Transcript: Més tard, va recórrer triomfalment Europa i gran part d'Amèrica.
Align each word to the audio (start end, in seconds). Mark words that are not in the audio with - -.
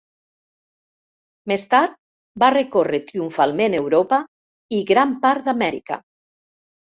Més 1.51 1.65
tard, 1.73 1.91
va 2.43 2.49
recórrer 2.55 3.01
triomfalment 3.11 3.75
Europa 3.81 4.19
i 4.79 4.79
gran 4.93 5.11
part 5.27 5.49
d'Amèrica. 5.51 5.99